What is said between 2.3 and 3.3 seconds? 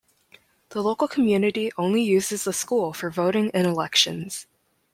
the school for